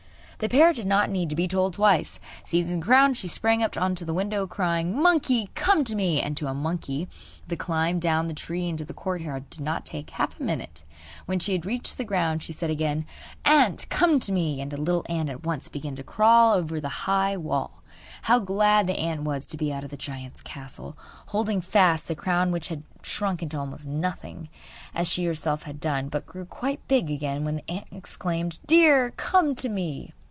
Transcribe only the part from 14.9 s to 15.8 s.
ant at once